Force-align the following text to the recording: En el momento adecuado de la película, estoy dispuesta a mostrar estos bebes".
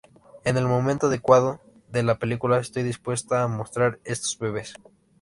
En 0.45 0.57
el 0.57 0.65
momento 0.65 1.05
adecuado 1.05 1.61
de 1.91 2.01
la 2.01 2.17
película, 2.17 2.57
estoy 2.57 2.81
dispuesta 2.81 3.43
a 3.43 3.47
mostrar 3.47 3.99
estos 4.03 4.39
bebes". 4.39 4.73